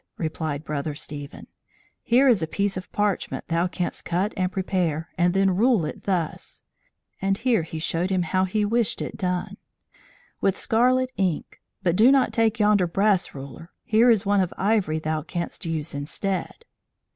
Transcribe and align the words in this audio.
replied 0.17 0.63
Brother 0.63 0.95
Stephen. 0.95 1.45
"Here 2.01 2.27
is 2.27 2.41
a 2.41 2.47
piece 2.47 2.75
of 2.75 2.91
parchment 2.91 3.49
thou 3.49 3.67
canst 3.67 4.03
cut 4.03 4.33
and 4.35 4.51
prepare, 4.51 5.09
and 5.15 5.35
then 5.35 5.55
rule 5.55 5.85
it, 5.85 6.05
thus" 6.05 6.63
(and 7.21 7.37
here 7.37 7.61
he 7.61 7.77
showed 7.77 8.09
him 8.09 8.23
how 8.23 8.45
he 8.45 8.65
wished 8.65 8.99
it 9.03 9.15
done), 9.15 9.57
"with 10.41 10.57
scarlet 10.57 11.11
ink. 11.17 11.61
But 11.83 11.95
do 11.95 12.11
not 12.11 12.33
take 12.33 12.57
yonder 12.59 12.87
brass 12.87 13.35
ruler! 13.35 13.69
Here 13.83 14.09
is 14.09 14.25
one 14.25 14.41
of 14.41 14.51
ivory 14.57 14.97
thou 14.97 15.21
canst 15.21 15.67
use 15.67 15.93
instead." 15.93 16.65